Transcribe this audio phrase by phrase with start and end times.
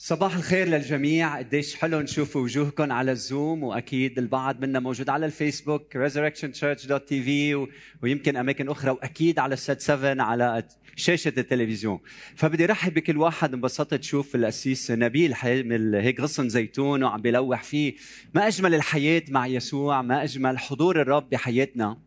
[0.00, 1.38] صباح الخير للجميع.
[1.38, 7.28] قديش حلو نشوف وجوهكم على الزوم وأكيد البعض منا موجود على الفيسبوك resurrectionchurch.tv.
[8.02, 10.64] ويمكن أماكن أخرى وأكيد على السات 7 على
[10.96, 11.98] شاشة التلفزيون.
[12.36, 17.94] فبدي رحب بكل واحد انبسطت تشوف القسيس نبيل حامل هيك غصن زيتون وعم بيلوح فيه.
[18.34, 21.98] ما أجمل الحياة مع يسوع ما أجمل حضور الرب بحياتنا.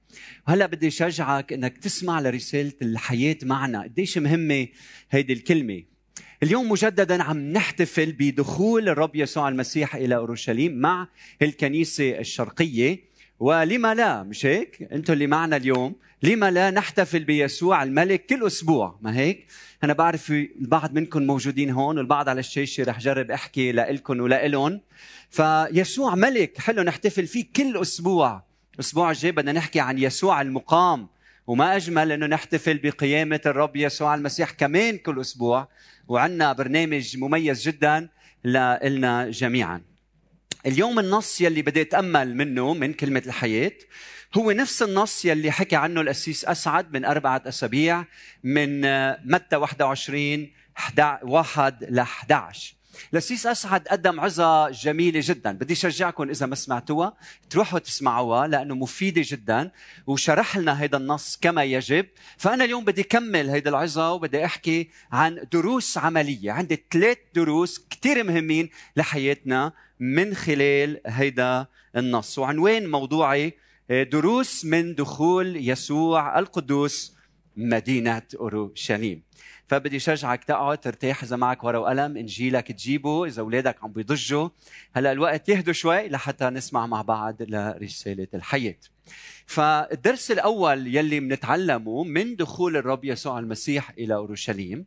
[0.47, 3.83] وهلأ بدي شجعك إنك تسمع لرسالة الحياة معنا.
[3.83, 4.67] قديش مهمة
[5.11, 5.83] هيدي الكلمة؟
[6.43, 11.07] اليوم مجددا عم نحتفل بدخول الرب يسوع المسيح إلى أورشليم مع
[11.41, 12.99] الكنيسة الشرقية.
[13.39, 15.95] ولما لا مش هيك؟ أنتم اللي معنا اليوم.
[16.23, 18.99] لما لا نحتفل بيسوع الملك كل أسبوع.
[19.01, 19.45] ما هيك؟
[19.83, 24.81] أنا بعرف البعض منكم موجودين هون والبعض على الشاشة رح جرب أحكي لكم ولإلهم.
[25.29, 28.43] فيسوع ملك حلو نحتفل فيه كل أسبوع.
[28.75, 31.07] الأسبوع الجاي بدنا نحكي عن يسوع المقام.
[31.47, 35.67] وما أجمل إنه نحتفل بقيامة الرب يسوع المسيح كمان كل أسبوع
[36.07, 38.09] وعندنا برنامج مميز جدا
[38.45, 39.81] لنا جميعا.
[40.65, 43.71] اليوم النص يلي بدي أتأمل منه من كلمة الحياة
[44.37, 48.05] هو نفس النص يلي حكى عنه الأسيس أسعد من أربعة أسابيع
[48.43, 48.81] من
[49.31, 50.51] متى 21
[51.23, 52.80] 1 ل 11
[53.13, 55.51] لسيس أسعد قدم عظه جميلة جدا.
[55.51, 57.13] بدي اشجعكم إذا ما سمعتوها
[57.49, 59.71] تروحوا تسمعوها لأنه مفيدة جدا
[60.07, 62.05] وشرح لنا هذا النص كما يجب.
[62.37, 66.51] فأنا اليوم بدي كمل هيدي العظه وبدي أحكي عن دروس عملية.
[66.51, 72.39] عندي ثلاث دروس كثير مهمين لحياتنا من خلال هيدا النص.
[72.39, 73.53] وعنوان موضوعي
[73.89, 77.13] دروس من دخول يسوع القدوس
[77.57, 79.23] مدينة أورشليم.
[79.67, 84.49] فبدي شجعك تقعد ترتاح إذا معك ورقة وقلم إنجيلك تجيبه إذا أولادك عم بيضجوا.
[84.95, 88.75] هلأ الوقت يهدوا شوي لحتى نسمع مع بعض لرسالة الحياة.
[89.45, 94.85] فالدرس الأول يلي بنتعلمه من دخول الرب يسوع المسيح إلى أورشليم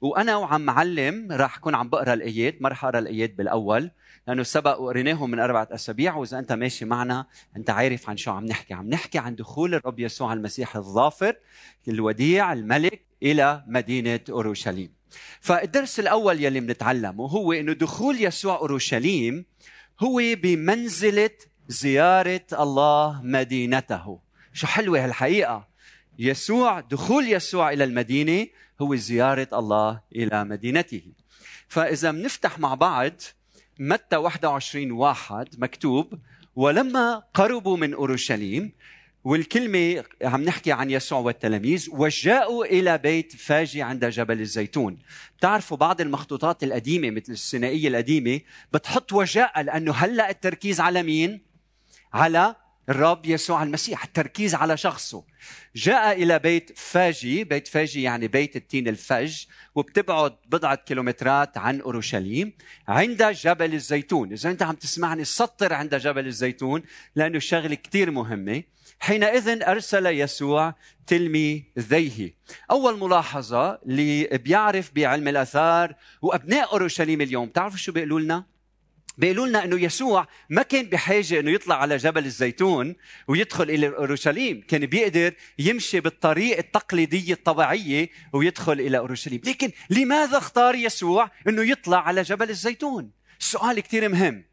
[0.00, 3.90] وأنا وعم معلم راح أكون عم بقرأ الآيات ما راح أقرأ الآيات بالأول
[4.28, 8.46] لأنه سبق وقريناهم من أربعة أسابيع وإذا أنت ماشي معنا أنت عارف عن شو عم
[8.46, 8.74] نحكي.
[8.74, 11.36] عم نحكي عن دخول الرب يسوع المسيح الظافر
[11.88, 14.92] الوديع الملك إلى مدينة أورشليم.
[15.40, 19.44] فالدرس الأول يلي بنتعلمه هو إنه دخول يسوع أورشليم
[20.00, 21.30] هو بمنزلة
[21.68, 24.18] زيارة الله مدينته.
[24.52, 25.68] شو حلوة هالحقيقة.
[26.18, 28.46] يسوع دخول يسوع إلى المدينة
[28.80, 31.02] هو زيارة الله إلى مدينته.
[31.68, 33.12] فإذا بنفتح مع بعض
[33.78, 36.18] متى 21 واحد مكتوب
[36.56, 38.72] ولما قربوا من أورشليم
[39.24, 44.98] والكلمة عم نحكي عن يسوع والتلاميذ وجاءوا إلى بيت فاجي عند جبل الزيتون.
[45.38, 48.40] بتعرفوا بعض المخطوطات القديمة مثل السينائية القديمة؟
[48.72, 51.46] بتحط وجاء لأنه هلأ التركيز على مين؟
[52.16, 52.54] على
[52.88, 55.24] الرب يسوع المسيح التركيز على شخصه.
[55.76, 59.44] جاء إلى بيت فاجي بيت فاجي يعني بيت التين الفج
[59.74, 62.52] وبتبعد بضعة كيلومترات عن أورشليم
[62.88, 64.32] عند جبل الزيتون.
[64.32, 66.82] إذا أنت عم تسمعني سطر عند جبل الزيتون
[67.16, 68.62] لأنه شغلة كتير مهمة.
[69.00, 70.74] حينئذ أرسل يسوع
[71.06, 72.34] تلميذيه
[72.70, 78.55] أول ملاحظة اللي بيعرف بعلم الآثار وأبناء أورشليم اليوم تعرفوا شو بيقولوا لنا؟
[79.18, 82.94] بيقولوا لنا إنه يسوع ما كان بحاجة إنه يطلع على جبل الزيتون
[83.28, 90.74] ويدخل إلى أورشليم، كان بيقدر يمشي بالطريق التقليدية الطبيعية ويدخل إلى أورشليم، لكن لماذا اختار
[90.74, 93.10] يسوع إنه يطلع على جبل الزيتون؟
[93.40, 94.44] السؤال كثير مهم.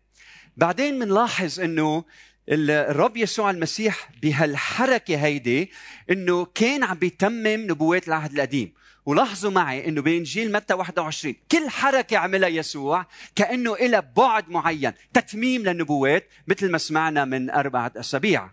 [0.58, 2.06] بعدين بنلاحظ إنه
[2.50, 5.72] الرب يسوع المسيح بهالحركة هيدي
[6.10, 8.74] إنه كان عم بيتمم نبوات العهد القديم
[9.06, 13.06] ولاحظوا معي إنه بانجيل متى 21 كل حركة عملها يسوع
[13.36, 18.50] كأنه إلى بعد معين تتميم للنبوات مثل ما سمعنا من أربعة أسابيع.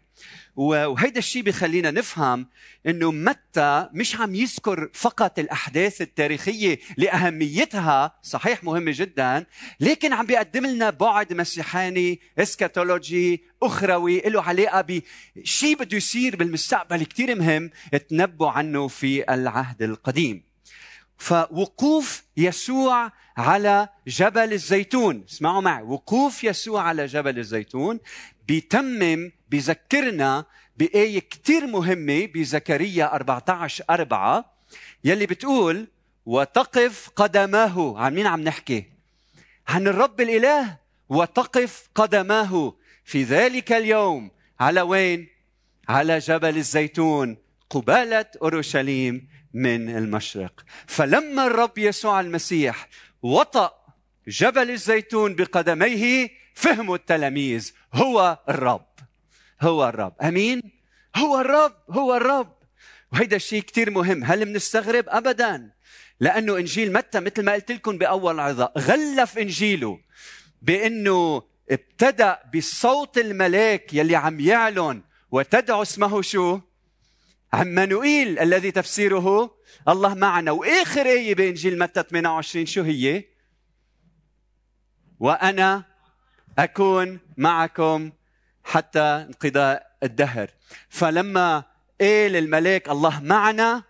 [0.57, 2.47] وهيدا الشيء بخلينا نفهم
[2.87, 9.47] إنه متى مش عم يذكر فقط الأحداث التاريخية لأهميتها صحيح مهمة جدا
[9.81, 15.01] لكن عم بيقدم لنا بعد مسيحاني إسكاتولوجي أخروي له علاقة
[15.37, 17.71] بشيء بده يصير بالمستقبل كثير مهم
[18.09, 20.51] تنبؤ عنه في العهد القديم.
[21.19, 28.01] فوقوف يسوع على جبل الزيتون اسمعوا معي وقوف يسوع على جبل الزيتون
[28.49, 30.45] بيتمم بيذكرنا
[30.77, 34.57] بآية كتير مهمة بزكريا 14 4
[35.05, 35.89] يلي بتقول
[36.27, 38.85] وتقف قدماه عن مين عم نحكي؟
[39.69, 40.77] عن الرب الإله
[41.09, 42.75] وتقف قدماه
[43.05, 44.31] في ذلك اليوم
[44.61, 45.29] على وين؟
[45.89, 47.37] على جبل الزيتون
[47.71, 52.89] قبالة أورشليم من المشرق فلما الرب يسوع المسيح
[53.23, 53.73] وطأ
[54.29, 58.87] جبل الزيتون بقدميه فهموا التلاميذ هو الرب
[59.61, 60.15] هو الرب.
[60.23, 60.63] أمين؟
[61.17, 62.53] هو الرب هو الرب.
[63.13, 64.25] وهيدا الشيء كثير مهم.
[64.25, 65.71] هل بنستغرب ابدا.
[66.21, 69.99] لأنه إنجيل متى مثل ما قلت لكم بأول عظة غلف إنجيله
[70.63, 75.03] بأنه ابتدأ بصوت الملاك يلي عم يعلن.
[75.31, 76.61] وتدعو اسمه شو؟
[77.53, 79.57] عمانوئيل الذي تفسيره
[79.89, 80.51] الله معنا.
[80.51, 83.25] وآخر آية بإنجيل متى 28 شو هي؟
[85.21, 85.85] وأنا
[86.59, 88.11] أكون معكم
[88.71, 90.51] حتى انقضاء الدهر.
[90.89, 91.65] فلما
[92.01, 93.83] قال الملاك الله معنا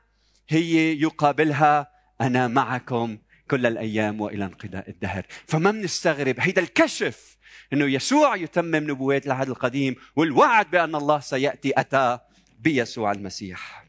[0.49, 1.91] هي يقابلها
[2.21, 3.19] أنا معكم
[3.51, 5.27] كل الأيام وإلى انقضاء الدهر.
[5.47, 7.37] فما بنستغرب هيدا الكشف
[7.73, 12.19] إنه يسوع يتمم نبوات العهد القديم والوعد بأن الله سيأتي أتى
[12.59, 13.87] بيسوع المسيح.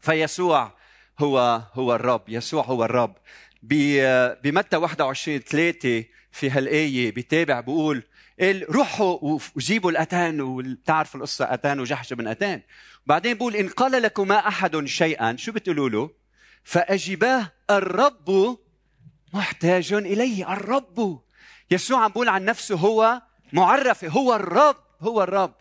[0.00, 0.76] فيسوع
[1.18, 3.16] هو هو الرب يسوع هو الرب.
[4.42, 8.04] بمتى 21 3 في هالآية بيتابع بيقول قال
[8.42, 12.62] روحوا وجيبوا الأتان وبتعرف القصة أتان وجحش بن أتان.
[13.06, 16.10] بعدين بقول إن قال لكما أحد شيئا شو بتقولوا له؟
[16.64, 18.58] فأجباه الرب
[19.34, 21.20] محتاج إليه الرب.
[21.70, 25.54] يسوع عم بيقول عن نفسه هو معرف هو الرب هو الرب.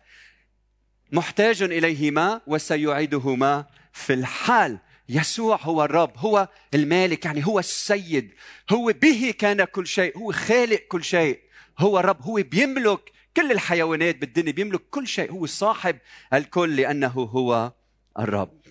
[1.11, 4.79] محتاج إليهما وسيعيدهما في الحال.
[5.09, 8.33] يسوع هو الرب هو المالك يعني هو السيد.
[8.69, 11.46] هو به كان كل شيء هو خالق كل شيء.
[11.77, 15.97] هو الرب هو بيملك كل الحيوانات بالدنيا بيملك كل شيء هو صاحب
[16.33, 17.73] الكل لأنه هو
[18.19, 18.61] الرب.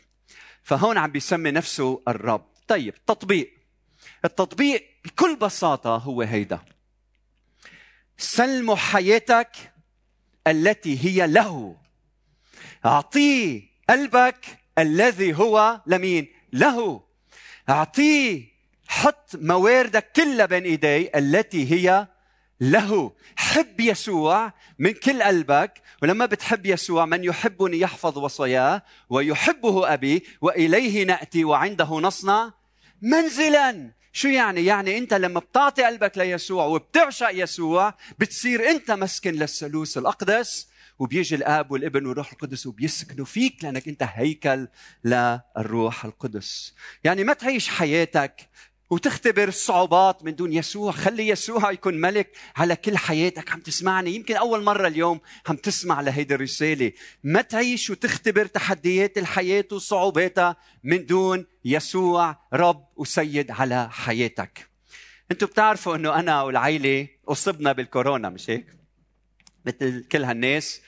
[0.63, 2.47] فهون عم بيسمي نفسه الرب.
[2.69, 3.53] طيب تطبيق
[4.25, 6.61] التطبيق بكل بساطة هو هيدا.
[8.19, 9.57] سلموا حياتك
[10.47, 11.77] التي هي له.
[12.87, 17.03] اعطيه قلبك الذي هو لمين؟ له.
[17.69, 18.45] اعطيه
[18.89, 22.09] حط مواردك كلها بين ايديه التي هي
[22.61, 25.83] له حب يسوع من كل قلبك.
[26.03, 32.53] ولما بتحب يسوع من يحبني يحفظ وصاياه ويحبه أبي وإليه نأتي وعنده نصنع.
[33.03, 33.91] منزلا!
[34.13, 40.69] شو يعني؟ يعني أنت لما بتعطي قلبك ليسوع وبتعشق يسوع بتصير أنت مسكن للثالوث الأقدس.
[40.99, 44.69] وبيجي الآب والابن والروح القدس وبيسكنوا فيك لأنك أنت هيكل
[45.05, 46.75] للروح القدس.
[47.05, 48.49] يعني ما تعيش حياتك
[48.91, 50.93] وتختبر الصعوبات من دون يسوع.
[50.93, 53.53] خلي يسوع يكون ملك على كل حياتك.
[53.53, 56.93] عم تسمعني؟ يمكن أول مرة اليوم عم تسمع لهيدي الرسالة
[57.25, 64.69] ما تعيش وتختبر تحديات الحياة وصعوباتها من دون يسوع رب وسيد على حياتك.
[65.31, 68.67] أنتم بتعرفوا إنه أنا والعائله أصبنا بالكورونا مش هيك؟
[69.67, 70.81] مثل كل هالناس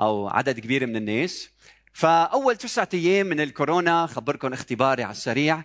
[0.00, 1.50] أو عدد كبير من الناس.
[1.92, 5.62] فأول تسعة أيام من الكورونا خبركم اختباري على السريع.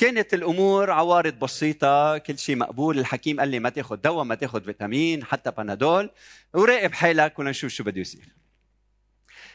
[0.00, 2.18] كانت الأمور عوارض بسيطة.
[2.18, 2.98] كل شيء مقبول.
[2.98, 6.10] الحكيم قال لي ما تاخذ دواء ما تاخذ فيتامين حتى بنادول.
[6.54, 8.28] وراقب حالك ونشوف شو بده يصير.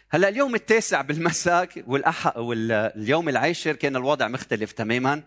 [0.09, 2.37] هلا اليوم التاسع بالمساء والأح...
[2.37, 5.23] واليوم العاشر كان الوضع مختلف تماما.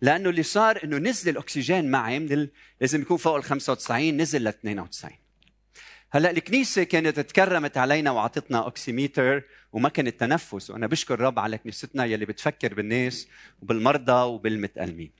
[0.00, 2.48] لأنه اللي صار إنه نزل الأكسجين معي من.
[2.80, 5.23] لازم يكون فوق ال 95 نزل ل 92
[6.14, 12.04] هلا الكنيسة كانت تكرمت علينا وأعطتنا اوكسيميتر وما كان تنفس وأنا بشكر الرب على كنيستنا
[12.04, 13.28] يلي بتفكر بالناس
[13.62, 15.10] وبالمرضى وبالمتألمين.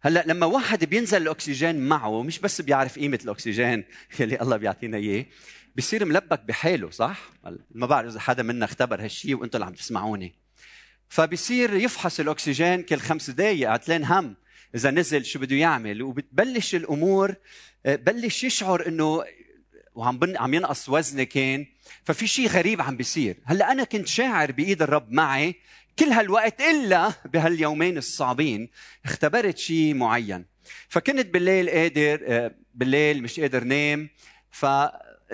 [0.00, 3.84] هلا لما واحد بينزل الأكسجين معه مش بس بيعرف قيمة الأكسجين
[4.20, 5.26] يلي الله بيعطينا إياه
[5.76, 7.30] بصير ملبك بحاله صح؟
[7.70, 10.34] ما بعرف إذا حدا منا اختبر هالشيء وأنتم اللي عم تسمعوني.
[11.08, 14.34] فبصير يفحص الأكسجين كل خمس دقائق عتلين هم
[14.74, 17.34] إذا نزل شو بده يعمل وبتبلش الأمور
[17.84, 19.24] بلش يشعر إنه
[19.94, 20.36] وعم بن...
[20.36, 21.66] عم ينقص وزني كان
[22.04, 23.36] ففي شيء غريب عم بيصير.
[23.44, 25.54] هلأ أنا كنت شاعر بإيد الرب معي
[25.98, 28.70] كل هالوقت إلا بهاليومين الصعبين
[29.04, 30.44] اختبرت شيء معين.
[30.88, 34.08] فكنت بالليل قادر آه، بالليل مش قادر نام
[34.50, 34.66] ف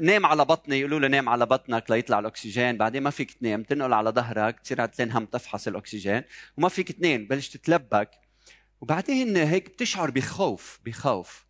[0.03, 2.77] نام على بطني يقولوا له نام على بطنك ليطلع الأكسجين.
[2.77, 6.23] بعدين ما فيك تنام تنقل على ظهرك تصير عتلين هم تفحص الأكسجين
[6.57, 8.11] وما فيك تنام بلش تتلبك
[8.81, 11.48] وبعدين هيك بتشعر بخوف بخوف.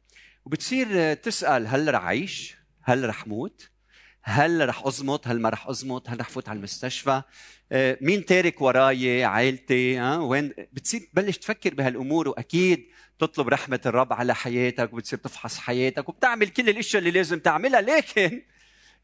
[0.48, 3.70] وبتصير تسأل هل رح اعيش هل رح موت؟
[4.22, 7.22] هل رح ازمط هل ما رح ازمط هل رح فوت على المستشفى؟
[7.72, 12.86] آه، مين تارك وراي عائلتي؟ ها وين؟ بتصير تبلش تفكر بهالأمور وأكيد
[13.18, 17.80] تطلب رحمة الرب على حياتك وبتصير تفحص حياتك وبتعمل كل الأشياء اللي لازم تعملها.
[17.80, 18.42] لكن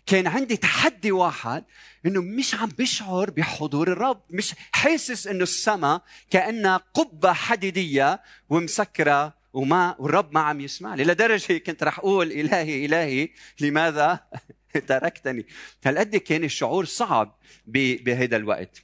[0.07, 1.65] كان عندي تحدي واحد
[2.07, 9.97] إنه مش عم بشعر بحضور الرب مش حاسس إنه السماء كأنها قبة حديدية ومسكرة وما
[9.99, 11.05] والرب ما عم يسمع لي.
[11.05, 13.29] لدرجة كنت رح أقول إلهي إلهي
[13.61, 14.21] لماذا
[14.89, 15.47] تركتني؟
[15.85, 18.83] هالقد كان الشعور صعب بهذا الوقت؟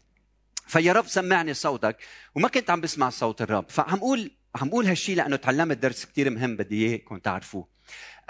[0.67, 1.97] فيا رب سمعني صوتك.
[2.35, 3.65] وما كنت عم بسمع صوت الرب.
[3.69, 7.69] فعم أقول عم أقول هالشيء لأنه تعلمت درس كثير مهم بدي اياكم تعرفوه.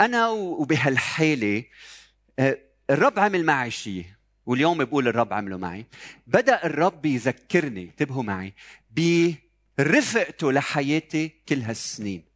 [0.01, 1.65] أنا وبهالحالة
[2.39, 2.59] آه،
[2.91, 4.05] الرب عمل معي شيء
[4.47, 5.87] واليوم بقول الرب عمله معي.
[6.27, 8.55] بدأ الرب يذكرني انتبهوا معي
[9.81, 12.30] رفقته لحياتي كل هالسنين.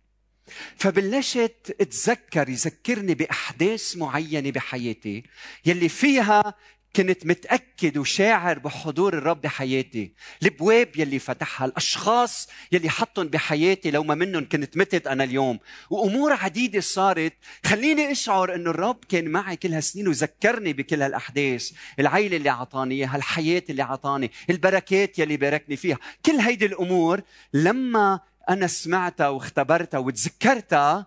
[0.76, 5.22] فبلشت اتذكر يذكرني بأحداث معينة بحياتي
[5.66, 6.54] يلي فيها
[6.96, 10.12] كنت متأكد وشاعر بحضور الرب بحياتي.
[10.42, 15.58] البواب يلي فتحها الأشخاص يلي حطهم بحياتي لو ما منهم كنت متت أنا اليوم.
[15.90, 17.32] وأمور عديدة صارت.
[17.66, 21.72] خليني أشعر أنه الرب كان معي كل هالسنين وذكرني بكل هالأحداث.
[21.98, 25.98] العيلة اللي أعطاني إياها الحياة اللي أعطاني البركات يلي باركني فيها.
[26.26, 27.20] كل هيدي الأمور
[27.52, 31.06] لما أنا سمعتها واختبرتها وتذكرتها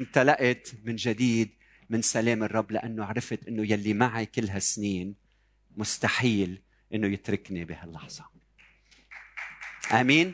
[0.00, 1.50] امتلأت من جديد
[1.90, 5.14] من سلام الرب لأنه عرفت إنه يلي معي كل هالسنين
[5.76, 6.62] مستحيل
[6.94, 8.24] إنه يتركني بهاللحظة.
[9.92, 10.32] آمين؟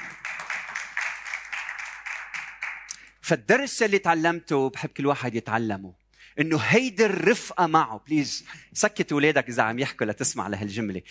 [3.21, 5.95] فالدرس اللي تعلمته بحب كل واحد يتعلمه
[6.41, 11.03] إنه هيدي الرفقة معه بليز سكت اولادك إذا عم يحكوا لتسمع لهالجملة.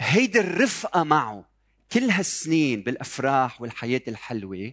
[0.00, 1.55] هيدي الرفقة معه.
[1.92, 4.72] كل هالسنين بالأفراح والحياة الحلوة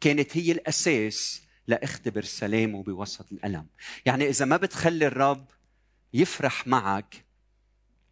[0.00, 3.66] كانت هي الأساس لاختبر سلامه بوسط الألم.
[4.06, 5.46] يعني إذا ما بتخلي الرب
[6.14, 7.24] يفرح معك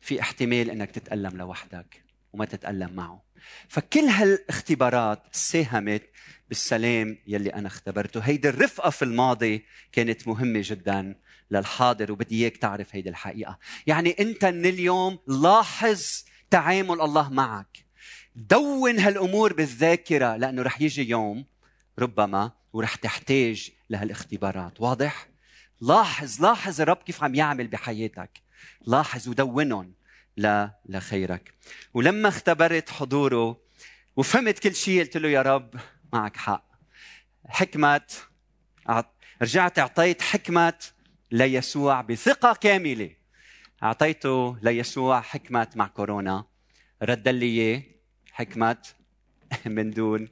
[0.00, 3.22] في احتمال إنك تتألم لوحدك وما تتألم معه.
[3.68, 6.02] فكل هالاختبارات ساهمت
[6.48, 8.20] بالسلام يلي أنا اختبرته.
[8.20, 11.14] هيدي الرفقة في الماضي كانت مهمة جدا
[11.50, 13.58] للحاضر وبدي إياك تعرف هيدي الحقيقة.
[13.86, 16.02] يعني أنت من اليوم لاحظ
[16.50, 17.78] تعامل الله معك.
[18.36, 21.44] دون هالأمور بالذاكرة لأنه رح يجي يوم
[21.98, 24.80] ربما ورح تحتاج لهالاختبارات.
[24.80, 25.28] واضح؟
[25.80, 28.30] لاحظ لاحظ الرب كيف عم يعمل بحياتك.
[28.86, 29.92] لاحظ ودونهم
[30.36, 31.54] لا لخيرك.
[31.94, 33.60] ولما اختبرت حضوره
[34.16, 35.74] وفهمت كل شيء قلت له يا رب
[36.12, 36.64] معك حق.
[37.46, 38.00] حكمة
[39.42, 40.78] رجعت أعطيت حكمة
[41.30, 43.10] ليسوع بثقة كاملة.
[43.82, 46.44] أعطيته ليسوع حكمة مع كورونا.
[47.02, 47.91] رد لي
[48.32, 48.76] حكمة
[49.66, 50.28] من دون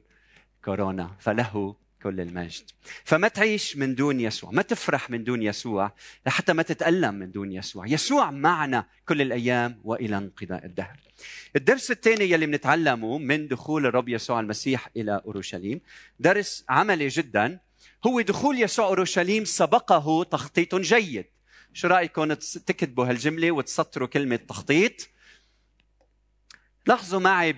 [0.65, 2.63] كورونا فله كل المجد.
[3.03, 5.91] فما تعيش من دون يسوع؟ ما تفرح من دون يسوع
[6.25, 7.87] لحتى ما تتألم من دون يسوع.
[7.87, 10.99] يسوع معنا كل الأيام وإلى انقضاء الدهر.
[11.55, 15.81] الدرس الثاني يلي بنتعلمه من دخول الرب يسوع المسيح إلى أورشليم
[16.19, 17.59] درس عملي جدا.
[18.07, 21.25] هو دخول يسوع أورشليم سبقه تخطيط جيد.
[21.73, 25.09] شو رأيكم تكتبوا هالجملة وتسطروا كلمة تخطيط؟
[26.85, 27.53] لاحظوا معي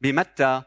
[0.00, 0.62] بمتى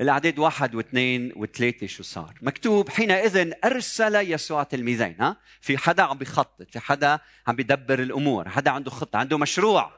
[0.00, 2.34] الاعداد واحد واثنين وثلاثة شو صار.
[2.42, 5.16] مكتوب حينئذ أرسل يسوع تلميذين.
[5.20, 9.92] ها؟ في حدا عم بيخطط في حدا عم بيدبر الأمور حدا عنده خطة عنده مشروع.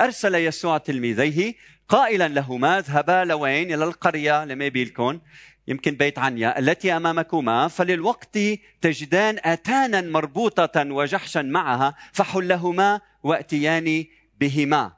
[0.00, 1.54] أرسل يسوع تلميذيه
[1.88, 5.20] قائلا لهما اذهبا لوين؟ إلى القرية لما بيلكم
[5.68, 8.38] يمكن بيت عنيا التي أمامكما فللوقت
[8.80, 14.04] تجدان اتانا مربوطة وجحشا معها فحلهما واتيان
[14.42, 14.92] بهما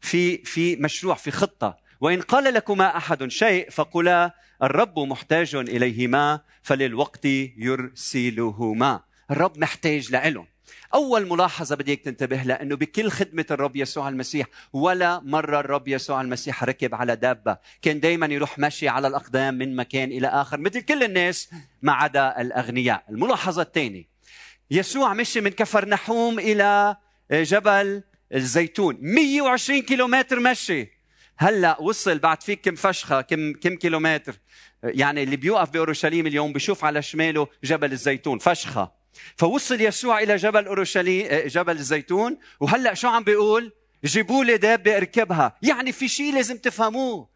[0.00, 1.78] في في مشروع في خطة.
[2.00, 7.24] وإن قال لكما أحد شيء فقلا الرب محتاج إليهما فللوقت
[7.56, 9.00] يرسلهما.
[9.30, 10.46] الرب محتاج لإلهم.
[10.94, 16.20] أول ملاحظة بديك تنتبه لها أنه بكل خدمة الرب يسوع المسيح ولا مرة الرب يسوع
[16.20, 20.80] المسيح ركب على دابة كان دايما يروح مشي على الأقدام من مكان إلى آخر مثل
[20.80, 21.50] كل الناس
[21.82, 23.04] ما عدا الأغنياء.
[23.10, 24.04] الملاحظة الثانية
[24.70, 26.96] يسوع مشي من كفر نحوم إلى
[27.32, 28.02] جبل
[28.34, 28.98] الزيتون.
[29.00, 30.88] 120 كيلومتر مشي.
[31.38, 34.38] هلأ وصل بعد فيك كم فشخة كم كم كيلومتر.
[34.82, 38.38] يعني اللي بيوقف بأورشليم اليوم بيشوف على شماله جبل الزيتون.
[38.38, 38.92] فشخة.
[39.36, 42.38] فوصل يسوع إلى جبل أورشليم آه، جبل الزيتون.
[42.60, 43.72] وهلأ شو عم بيقول؟
[44.04, 47.28] جيبوا لي دابه اركبها يعني في شيء لازم تفهموه.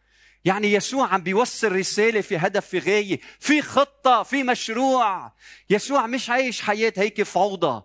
[0.45, 5.33] يعني يسوع عم بيوصل رسالة في هدف في غاية في خطة في مشروع.
[5.71, 7.83] يسوع مش عايش حياة هيك فوضى.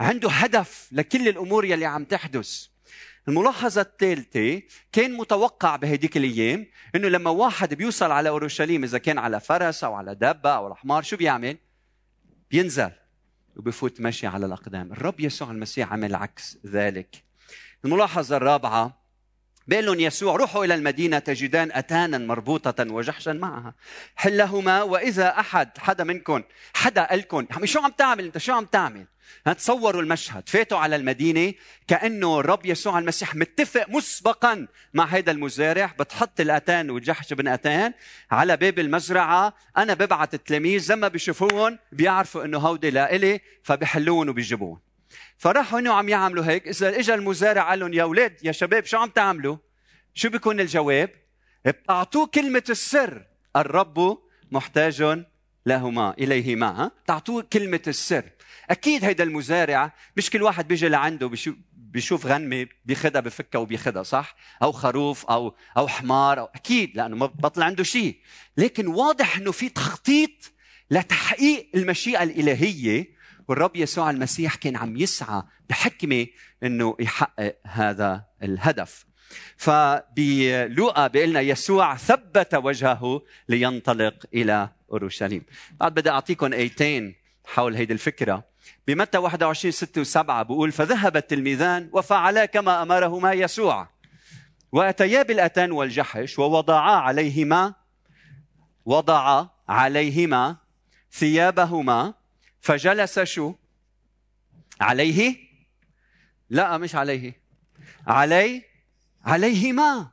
[0.00, 2.66] عنده هدف لكل الأمور يلي عم تحدث.
[3.28, 9.40] الملاحظة الثالثة كان متوقع بهديك الأيام إنه لما واحد بيوصل على أورشليم إذا كان على
[9.40, 11.56] فرس أو على دابة أو على حمار شو بيعمل؟
[12.50, 12.90] بينزل
[13.56, 14.92] وبفوت مشي على الأقدام.
[14.92, 17.24] الرب يسوع المسيح عمل عكس ذلك.
[17.84, 18.99] الملاحظة الرابعة
[19.70, 23.74] بيقول يسوع روحوا إلى المدينة تجدان أتانا مربوطة وجحشا معها.
[24.16, 26.42] حلهما وإذا أحد حدا منكم
[26.74, 29.06] حدا قالكم شو عم تعمل أنت؟ شو عم تعمل؟
[29.56, 30.48] تصوروا المشهد.
[30.48, 31.54] فاتوا على المدينة
[31.88, 35.94] كأنه الرب يسوع المسيح متفق مسبقا مع هذا المزارع.
[35.98, 37.92] بتحط الأتان والجحش بن أتان
[38.30, 39.54] على باب المزرعة.
[39.76, 44.89] أنا ببعت التلاميذ لما بيشوفوهم بيعرفوا إنه هودي لإلي فبيحلوهم وبيجيبوهم
[45.38, 46.68] فراحوا انه عم يعملوا هيك.
[46.68, 49.56] إذا اجى المزارع قال لهم يا أولاد يا شباب شو عم تعملوا؟
[50.14, 51.10] شو بيكون الجواب؟
[51.64, 53.26] بتعطوه كلمة السر.
[53.56, 54.18] الرب
[54.50, 55.24] محتاج
[55.66, 56.90] لهما إليهما.
[57.06, 58.24] تعطوه كلمة السر.
[58.70, 61.30] أكيد هيدا المزارع مش كل واحد بيجي لعنده
[61.90, 67.26] بيشوف غنمة بياخذها بفكها وبياخذها صح؟ أو خروف أو أو حمار أو أكيد لأنه ما
[67.26, 68.16] بطل عنده شيء
[68.56, 70.52] لكن واضح إنه في تخطيط
[70.90, 73.19] لتحقيق المشيئة الإلهية
[73.50, 76.26] والرب يسوع المسيح كان عم يسعى بحكمة
[76.62, 79.06] إنه يحقق هذا الهدف.
[79.56, 85.42] فبلوقا لنا يسوع ثبت وجهه لينطلق إلى أورشليم.
[85.80, 87.14] بعد بدي أعطيكم آيتين
[87.44, 88.44] حول هيدي الفكرة.
[88.86, 93.88] بمتى 21 6 و7 بقول فذهب التلميذان وفعلا كما أمرهما يسوع.
[94.72, 97.74] وأتيا بالاتان والجحش ووضعا عليهما
[98.84, 100.56] وضع عليهما
[101.12, 102.19] ثيابهما
[102.60, 103.54] فجلس شو؟
[104.80, 105.36] عليه؟
[106.50, 107.40] لا مش عليه.
[108.06, 108.62] علي
[109.24, 110.10] عليهما.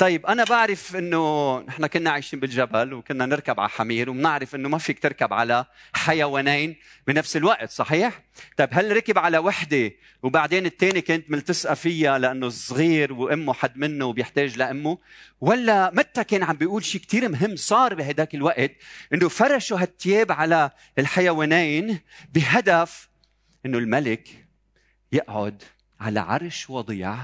[0.00, 4.78] طيب أنا بعرف إنه نحن كنا عايشين بالجبل وكنا نركب على حمير وبنعرف إنه ما
[4.78, 6.76] فيك تركب على حيوانين
[7.06, 8.22] بنفس الوقت صحيح؟
[8.56, 9.92] طيب هل ركب على وحدة
[10.22, 14.98] وبعدين الثاني كانت ملتصقة فيها لأنه صغير وأمه حد منه وبيحتاج لأمه؟
[15.40, 18.70] ولا متى كان عم بيقول شيء كثير مهم صار بهداك الوقت
[19.14, 22.00] إنه فرشوا هالثياب على الحيوانين
[22.34, 23.08] بهدف
[23.66, 24.28] إنه الملك
[25.12, 25.62] يقعد
[26.00, 27.16] على عرش وضيع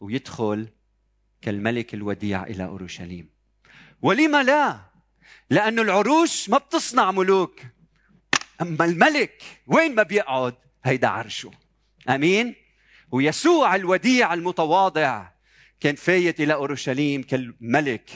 [0.00, 0.68] ويدخل
[1.42, 3.28] كالملك الوديع إلى أورشليم.
[4.02, 4.80] ولما لا؟
[5.50, 7.60] لأن العروش ما بتصنع ملوك.
[8.60, 11.50] أما الملك وين ما بيقعد هيدا عرشه.
[12.08, 12.54] أمين؟
[13.10, 15.28] ويسوع الوديع المتواضع
[15.80, 18.10] كان فايت إلى أورشليم كالملك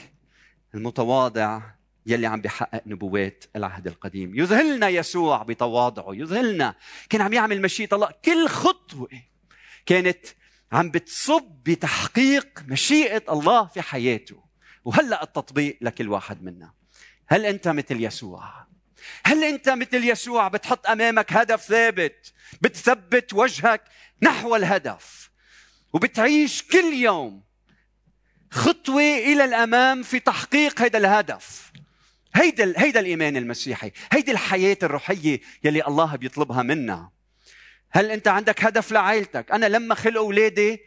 [0.75, 1.61] المتواضع
[2.05, 4.39] يلي عم بيحقق نبوات العهد القديم.
[4.39, 6.75] يذهلنا يسوع بتواضعه يذهلنا.
[7.09, 8.09] كان عم يعمل مشيئة الله.
[8.25, 9.09] كل خطوة
[9.85, 10.25] كانت
[10.71, 14.43] عم بتصب بتحقيق مشيئة الله في حياته.
[14.85, 16.73] وهلأ التطبيق لكل واحد منا.
[17.27, 18.67] هل أنت مثل يسوع؟
[19.25, 22.33] هل أنت مثل يسوع؟ بتحط أمامك هدف ثابت.
[22.61, 23.81] بتثبت وجهك
[24.21, 25.29] نحو الهدف.
[25.93, 27.43] وبتعيش كل يوم
[28.51, 31.71] خطوة إلى الأمام في تحقيق هذا الهدف.
[32.35, 33.91] هيدا هيدا الإيمان المسيحي.
[34.11, 37.16] هيدي الحياة الروحية يلي الله بيطلبها منا.
[37.91, 40.79] هل انت عندك هدف لعائلتك؟ أنا لما خلقوا اولادي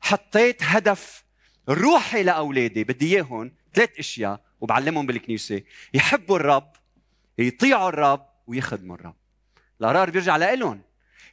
[0.00, 1.24] حطيت هدف
[1.68, 2.84] روحي لاولادي.
[2.84, 5.62] بدي اياهم ثلاث اشياء وبعلمهم بالكنيسة.
[5.94, 6.72] يحبوا الرب
[7.38, 9.16] يطيعوا الرب ويخدموا الرب.
[9.80, 10.82] القرار بيرجع لهم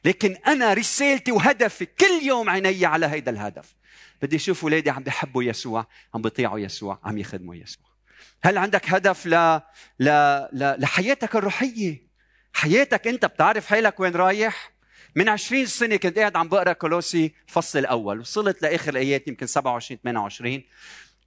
[0.04, 3.74] لكن أنا رسالتي وهدفي كل يوم عيني على هيدا الهدف.
[4.22, 7.86] بدي أشوف أولادي عم بيحبوا يسوع عم بيطيعوا يسوع عم يخدموا يسوع.
[8.42, 9.60] هل عندك هدف ل...
[10.00, 10.08] ل...
[10.52, 10.80] ل...
[10.80, 12.08] لحياتك الروحية؟
[12.52, 14.73] حياتك أنت بتعرف حالك وين رايح؟
[15.16, 20.00] من 20 سنة كنت قاعد عم بقرأ كولوسي الفصل الأول وصلت لآخر الآيات يمكن 27
[20.04, 20.62] 28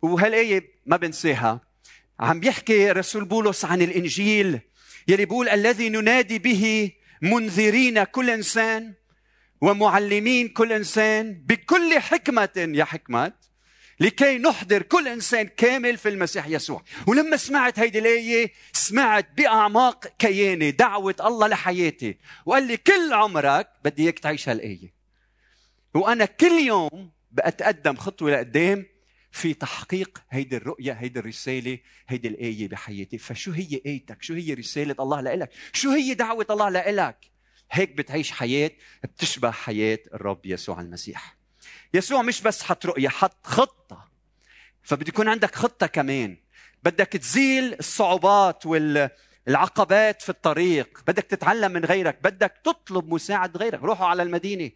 [0.01, 1.61] وهالآية ما بنساها.
[2.19, 4.59] عم بيحكي رسول بولس عن الإنجيل
[5.07, 8.93] يلي بيقول الذي ننادي به منذرين كل إنسان
[9.61, 13.33] ومعلمين كل إنسان بكل حكمة يا حكمة.
[13.99, 16.83] لكي نحضر كل إنسان كامل في المسيح يسوع.
[17.07, 22.17] ولما سمعت هيدي الايه سمعت بأعماق كياني دعوة الله لحياتي.
[22.45, 24.93] وقال لي كل عمرك بدي إياك تعيش هالآية.
[25.93, 28.85] وأنا كل يوم بتقدم خطوة لقدام
[29.31, 33.17] في تحقيق هيدي الرؤية هيدي الرسالة هيدي الآية بحياتي.
[33.17, 37.31] فشو هي آيتك؟ شو هي رسالة الله لإلك؟ شو هي دعوة الله لإلك؟
[37.71, 38.71] هيك بتعيش حياة
[39.03, 41.36] بتشبه حياة الرب يسوع المسيح.
[41.93, 44.07] يسوع مش بس حط رؤية حط خطة
[44.83, 46.37] فبده يكون عندك خطة كمان
[46.83, 54.07] بدك تزيل الصعوبات والعقبات في الطريق بدك تتعلم من غيرك بدك تطلب مساعدة غيرك روحوا
[54.07, 54.71] على المدينة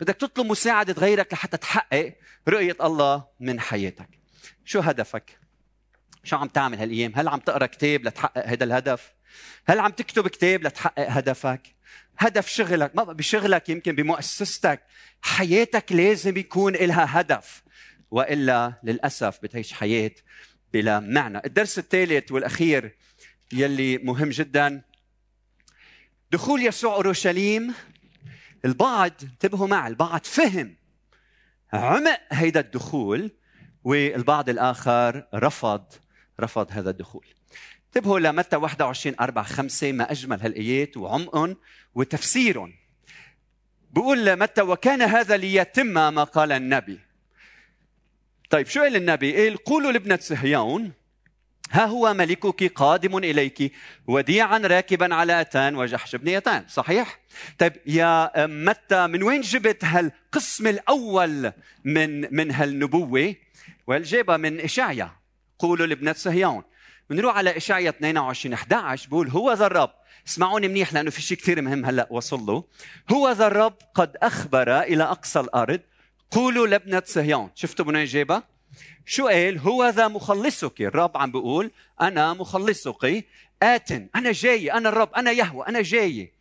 [0.00, 2.14] بدك تطلب مساعدة غيرك لحتى تحقق
[2.48, 4.08] رؤية الله من حياتك
[4.64, 5.38] شو هدفك؟
[6.24, 9.12] شو عم تعمل هالأيام؟ هل عم تقرأ كتاب لتحقق هذا الهدف؟
[9.66, 11.74] هل عم تكتب كتاب لتحقق هدفك؟
[12.18, 14.82] هدف شغلك ما بشغلك يمكن بمؤسستك.
[15.22, 17.62] حياتك لازم يكون لها هدف
[18.10, 20.12] وإلا للأسف بتعيش حياة
[20.72, 21.38] بلا معنى.
[21.44, 22.96] الدرس الثالث والأخير
[23.52, 24.82] يلي مهم جدا.
[26.30, 27.74] دخول يسوع أورشليم
[28.64, 30.74] البعض انتبهوا معي البعض فهم
[31.72, 33.30] عمق هيدا الدخول
[33.84, 35.84] والبعض الآخر رفض
[36.40, 37.26] رفض هذا الدخول.
[37.96, 41.56] انتبهوا لمتى 21 4 5 ما أجمل هالآيات وعمقهم
[41.94, 42.72] وتفسيرهم
[43.90, 47.00] بيقول متى وكان هذا ليتم ما قال النبي.
[48.50, 50.92] طيب شو قال النبي؟ قال قولوا لابنة صهيون
[51.70, 53.72] ها هو ملكك قادم إليك
[54.06, 56.64] وديعا راكبا على أتان وجحش بن يتان.
[56.68, 57.20] صحيح؟
[57.58, 61.52] طيب يا متى من وين جبت هالقسم الأول
[61.84, 63.34] من من هالنبوة؟
[63.86, 65.10] والجابة من إشعيا.
[65.58, 66.62] قولوا لابنة صهيون
[67.12, 69.90] بنروح على اشعيا 22 11 بقول هو ذا الرب.
[70.26, 72.64] اسمعوني منيح لأنه في شيء كثير مهم هلأ وصل له.
[73.12, 75.80] هو ذا الرب قد أخبر إلى أقصى الأرض.
[76.30, 77.50] قولوا لابنة صهيون.
[77.54, 78.42] شفتوا من جايبها؟
[79.06, 80.80] شو قال؟ هو ذا مخلصك.
[80.80, 81.70] الرب عم بيقول
[82.00, 83.24] أنا مخلصك.
[83.62, 86.32] آت أنا جاي أنا الرب أنا يهوى أنا جاي.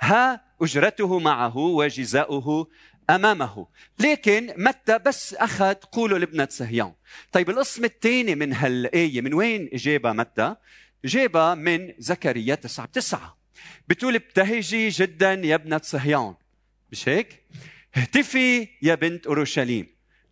[0.00, 2.68] ها أجرته معه وجزاؤه
[3.10, 3.66] أمامه.
[3.98, 6.92] لكن متى بس أخذ قولوا لابنة صهيون
[7.32, 10.56] طيب القسم الثاني من هالآية من وين جابها متى؟
[11.04, 13.38] جابها من زكريا تسعة تسعة
[13.88, 16.34] بتقول ابتهجي جدا يا ابنة صهيون
[16.92, 17.42] مش هيك؟
[17.96, 19.86] اهتفي يا بنت أورشليم.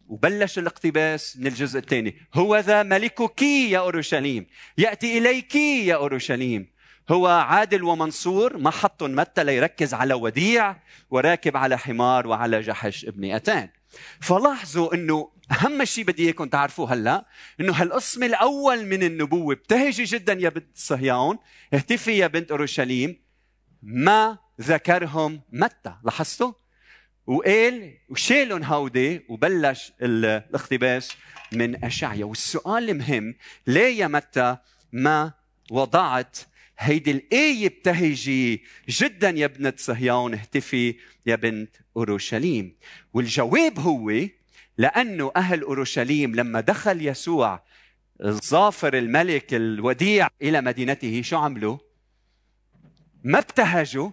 [0.09, 2.17] وبلش الاقتباس من الجزء الثاني.
[2.35, 4.47] هو ذا ملكك يا أورشليم.
[4.79, 6.69] يأتي إليك يا أورشليم.
[7.11, 10.77] هو عادل ومنصور ما حطهم متى ليركز على وديع
[11.11, 13.69] وراكب على حمار وعلى جحش ابن اتان
[14.21, 17.27] فلاحظوا إنه أهم شيء بدي إياكم تعرفوه هلا
[17.61, 21.38] إنه هالقسم الأول من النبوة ابتهجي جدا يا بنت صهيون
[21.75, 23.23] اهتفي يا بنت أورشليم
[23.83, 26.53] ما ذكرهم متى؟ لاحظتوا؟
[27.27, 31.16] وقال وشالهم هودي وبلش الاقتباس
[31.53, 33.35] من اشعيا والسؤال المهم
[33.66, 34.57] ليه يا متى
[34.92, 35.33] ما
[35.71, 36.38] وضعت
[36.79, 42.77] هيدي الآية ابتهجي جدا يا ابنة صهيون اهتفي يا بنت أورشليم
[43.12, 44.12] والجواب هو
[44.79, 47.62] لأنه أهل أورشليم لما دخل يسوع
[48.25, 51.79] الظافر الملك الوديع إلى مدينته شو عملوا؟
[53.25, 54.11] ما ابتهجوا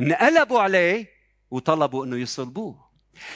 [0.00, 1.06] انقلبوا عليه
[1.50, 2.87] وطلبوا إنه يصلبوه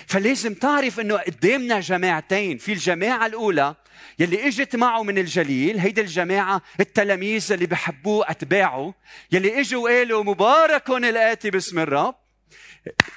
[0.06, 2.58] فلازم تعرف إنه قدامنا جماعتين.
[2.58, 3.74] في الجماعة الأولى
[4.18, 8.94] يلي إجت معه من الجليل هيدي الجماعة التلاميذ اللي بحبوه أتباعه
[9.32, 12.14] يلي إجوا وقالوا مبارك الاتي باسم الرب.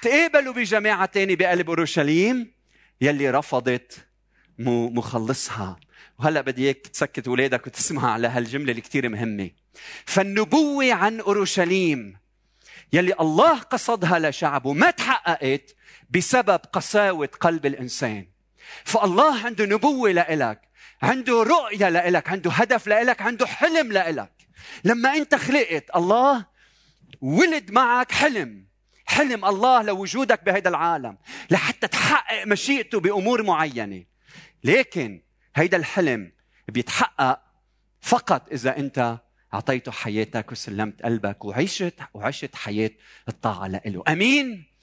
[0.02, 2.52] تقابلوا بجماعة تانية بقلب أورشليم
[3.02, 4.08] يلي رفضت
[4.60, 5.80] مخلصها.
[6.20, 9.50] وهلأ بدي إياك تسكت اولادك وتسمع على هالجمله اللي كثير مهمة.
[10.06, 12.18] فالنبوة عن أورشليم
[12.94, 15.76] يلي الله قصدها لشعبه ما تحققت
[16.10, 18.28] بسبب قساوة قلب الإنسان.
[18.84, 20.62] فالله عنده نبوة لإلك
[21.02, 24.32] عنده رؤية لإلك عنده هدف لإلك عنده حلم لإلك.
[24.84, 26.46] لما أنت خلقت الله
[27.22, 28.66] ولد معك حلم.
[29.06, 31.18] حلم الله لوجودك بهذا العالم
[31.50, 34.04] لحتى تحقق مشيئته بأمور معينة.
[34.64, 35.22] لكن
[35.56, 36.32] هيدا الحلم
[36.68, 37.42] بيتحقق
[38.02, 39.18] فقط إذا أنت
[39.54, 42.92] أعطيته حياتك وسلمت قلبك وعشت وعشت حياة
[43.28, 44.04] الطاعة لإله.
[44.08, 44.75] أمين؟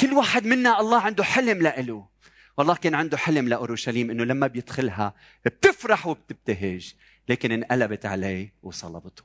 [0.00, 2.08] كل واحد منا الله عنده حلم لإله.
[2.56, 6.94] والله كان عنده حلم لأورشليم إنه لما بيدخلها بتفرح وبتبتهج
[7.28, 9.24] لكن انقلبت عليه وصلبته.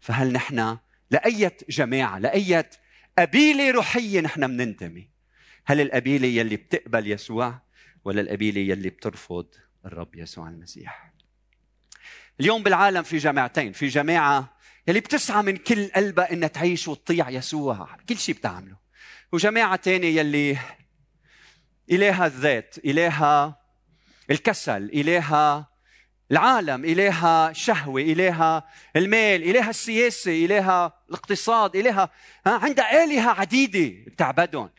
[0.00, 0.78] فهل نحن
[1.10, 2.70] لأية جماعة لأية
[3.18, 5.08] قبيلة روحية نحن بننتمي
[5.64, 7.62] هل القبيلة يلي بتقبل يسوع
[8.04, 9.46] ولا القبيلة يلي بترفض
[9.86, 11.12] الرب يسوع المسيح؟
[12.40, 14.56] اليوم بالعالم في جماعتين في جماعة
[14.88, 18.76] يلي بتسعى من كل قلبها إنها تعيش وتطيع يسوع كل شيء بتعمله.
[19.32, 20.58] وجماعة تانية يلي
[21.90, 23.60] إليها الذات إليها
[24.30, 25.70] الكسل إليها
[26.30, 28.66] العالم إليها شهوة إليها
[28.96, 32.10] المال إليها السياسة إليها الاقتصاد إليها
[32.46, 34.70] عندها آلهة عديدة بتعبدهم.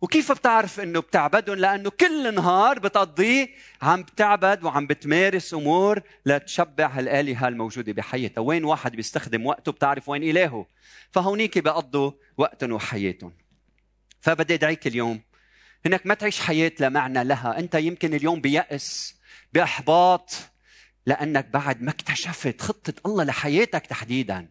[0.00, 3.48] وكيف بتعرف إنه بتعبدهم؟ لأنه كل نهار بتقضيه
[3.82, 8.40] عم بتعبد وعم بتمارس أمور لتشبع هالآلهة الموجودة بحياتها.
[8.40, 10.66] وين واحد بيستخدم وقته بتعرف وين إلهه؟
[11.10, 13.43] فهونيك بيقضوا وقتهم وحياتهم.
[14.24, 15.20] فبدي ادعيك اليوم.
[15.86, 17.58] انك ما تعيش حياة لا معنى لها.
[17.58, 19.14] أنت يمكن اليوم بيأس
[19.52, 20.34] بإحباط
[21.06, 24.48] لأنك بعد ما اكتشفت خطة الله لحياتك تحديدا.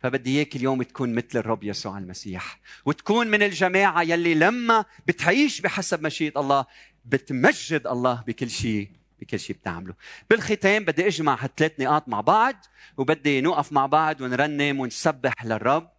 [0.00, 6.02] فبدي إياك اليوم تكون مثل الرب يسوع المسيح وتكون من الجماعة يلي لما بتعيش بحسب
[6.02, 6.64] مشيئة الله
[7.04, 9.94] بتمجد الله بكل شيء بكل شيء بتعمله.
[10.30, 15.90] بالختام بدي أجمع هالثلاث نقاط مع بعض وبدي نوقف مع بعض ونرنم ونسبح للرب.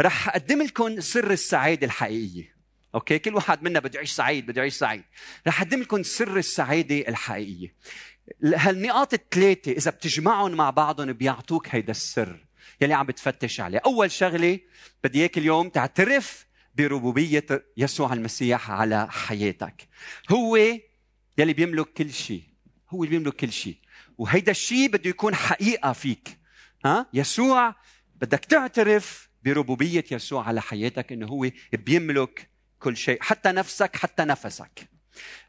[0.00, 2.53] رح أقدم لكم سر السعادة الحقيقية.
[2.94, 5.02] أوكي؟ كل واحد منا بده يعيش سعيد بده يعيش سعيد.
[5.46, 7.74] رح أقدم لكم سر السعاده الحقيقية.
[8.44, 12.46] هالنقاط الثلاثة إذا بتجمعهم مع بعضهم بيعطوك هيدا السر
[12.80, 13.80] يلي عم بتفتش عليه.
[13.86, 14.60] أول شغلة
[15.04, 19.88] بدي إياك اليوم تعترف بربوبية يسوع المسيح على حياتك.
[20.30, 20.56] هو
[21.38, 22.42] يلي بيملك كل شيء.
[22.90, 23.76] هو اللي بيملك كل شيء.
[24.18, 26.38] وهيدا الشيء بده يكون حقيقة فيك.
[26.84, 27.74] ها؟ يسوع
[28.14, 32.53] بدك تعترف بربوبية يسوع على حياتك إنه هو بيملك
[32.84, 34.88] كل شيء حتى نفسك حتى نفسك.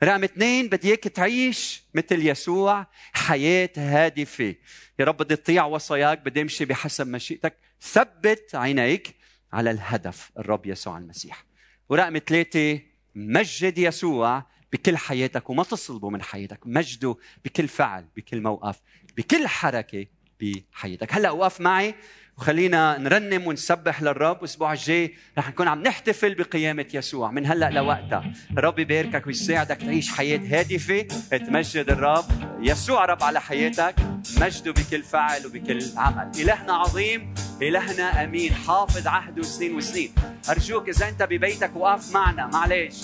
[0.04, 4.56] رقم اثنين بدي اياك تعيش مثل يسوع حياة هادفة.
[5.00, 7.58] يا رب بدي تطيع وصاياك بدي امشي بحسب مشيئتك.
[7.82, 9.16] ثبت عينيك
[9.54, 11.46] على الهدف الرب يسوع المسيح.
[11.90, 12.80] ورقم ثلاثة
[13.16, 16.60] مجد يسوع بكل حياتك وما تصلبه من حياتك.
[16.66, 18.82] مجده بكل فعل بكل موقف
[19.18, 20.06] بكل حركة
[20.40, 21.14] بحياتك.
[21.14, 21.96] هلا وقف معي
[22.38, 24.40] وخلينا نرنم ونسبح للرب.
[24.40, 27.32] الأسبوع الجاي رح نكون عم نحتفل بقيامة يسوع.
[27.32, 28.34] من هلا لوقتها.
[28.58, 31.02] الرب يباركك ويساعدك تعيش حياة هادفة.
[31.38, 32.26] تمجد الرب.
[32.60, 33.96] يسوع رب على حياتك.
[34.42, 36.32] مجده بكل فعل وبكل عمل.
[36.40, 37.34] إلهنا عظيم.
[37.62, 38.54] إلهنا أمين.
[38.54, 40.12] حافظ عهده سنين وسنين.
[40.50, 42.48] أرجوك إذا أنت ببيتك وقف معنا.
[42.48, 43.02] معلش.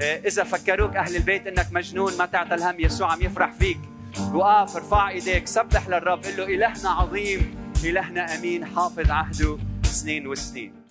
[0.00, 3.78] إذا فكروك أهل البيت إنك مجنون ما تعطى الهم يسوع عم يفرح فيك.
[4.20, 10.81] وقف ارفع ايديك سبح للرب قل له إلهنا عظيم إلهنا أمين حافظ عهده سنين وسنين